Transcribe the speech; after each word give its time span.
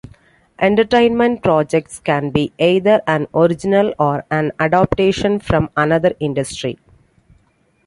Entertainment 0.57 1.43
projects 1.43 1.99
can 1.99 2.31
be 2.31 2.51
either 2.57 3.01
an 3.05 3.27
original 3.35 3.93
or 3.99 4.25
an 4.31 4.51
adaptation 4.59 5.39
from 5.39 5.69
another 5.77 6.15
industry. 6.19 6.79